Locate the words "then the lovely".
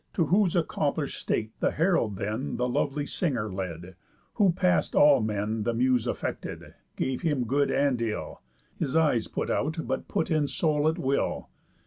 2.15-3.05